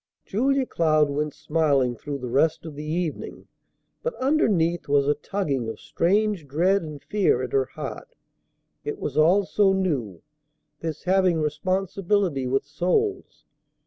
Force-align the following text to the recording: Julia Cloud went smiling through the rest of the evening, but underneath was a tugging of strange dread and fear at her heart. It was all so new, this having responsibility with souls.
Julia 0.25 0.65
Cloud 0.65 1.11
went 1.11 1.35
smiling 1.35 1.95
through 1.95 2.17
the 2.17 2.27
rest 2.31 2.65
of 2.65 2.73
the 2.75 2.83
evening, 2.83 3.45
but 4.01 4.15
underneath 4.15 4.87
was 4.89 5.07
a 5.07 5.13
tugging 5.13 5.69
of 5.69 5.79
strange 5.79 6.47
dread 6.47 6.81
and 6.81 6.99
fear 7.03 7.43
at 7.43 7.51
her 7.51 7.65
heart. 7.65 8.15
It 8.83 8.97
was 8.97 9.15
all 9.15 9.45
so 9.45 9.73
new, 9.73 10.23
this 10.79 11.03
having 11.03 11.39
responsibility 11.39 12.47
with 12.47 12.65
souls. 12.65 13.45